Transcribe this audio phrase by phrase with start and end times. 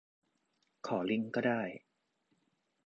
[0.87, 1.61] ขอลิงก์ก็ได้